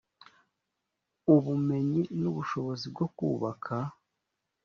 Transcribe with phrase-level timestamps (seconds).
[1.33, 3.75] ubumenyi n ubushobozi bwo kubaka